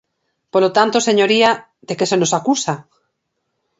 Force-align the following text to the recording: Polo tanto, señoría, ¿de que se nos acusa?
Polo 0.53 0.69
tanto, 0.77 1.05
señoría, 1.07 1.49
¿de 1.87 1.93
que 1.97 2.09
se 2.11 2.17
nos 2.21 2.35
acusa? 2.39 2.75